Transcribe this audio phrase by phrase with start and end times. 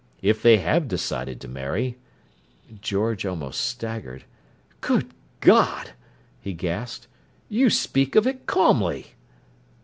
[0.23, 1.99] If they have decided to marry—"
[2.81, 4.23] George almost staggered.
[4.81, 5.91] "Good God!"
[6.41, 7.05] he gasped.
[7.49, 9.13] "You speak of it calmly!"